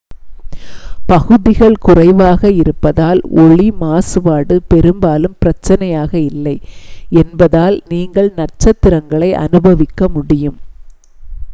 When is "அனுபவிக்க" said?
9.45-10.09